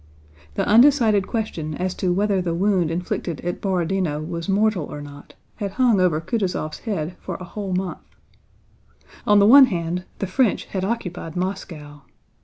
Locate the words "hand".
9.65-10.05